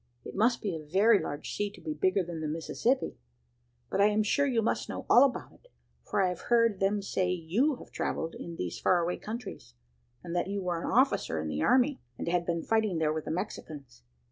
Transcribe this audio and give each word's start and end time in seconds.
It 0.25 0.33
must 0.33 0.63
be 0.63 0.75
a 0.75 0.83
very 0.83 1.19
large 1.21 1.53
sea 1.53 1.69
to 1.73 1.79
be 1.79 1.93
bigger 1.93 2.23
than 2.23 2.41
the 2.41 2.47
Mississippi! 2.47 3.17
But 3.91 4.01
I 4.01 4.07
am 4.07 4.23
sure 4.23 4.47
you 4.47 4.63
must 4.63 4.89
know 4.89 5.05
all 5.07 5.23
about 5.23 5.51
it, 5.53 5.67
for 6.09 6.23
I 6.23 6.29
have 6.29 6.49
heard 6.49 6.79
them 6.79 7.03
say 7.03 7.29
you 7.29 7.75
have 7.75 7.91
travelled 7.91 8.33
in 8.33 8.55
these 8.55 8.79
far 8.79 8.97
away 9.03 9.17
countries, 9.17 9.75
and 10.23 10.35
that 10.35 10.47
you 10.47 10.63
were 10.63 10.81
an 10.81 10.89
officer 10.89 11.39
in 11.39 11.49
the 11.49 11.61
army, 11.61 12.01
and 12.17 12.27
had 12.27 12.47
been 12.47 12.63
fighting 12.63 12.97
there 12.97 13.13
with 13.13 13.25
the 13.25 13.29
Mexicans. 13.31 14.01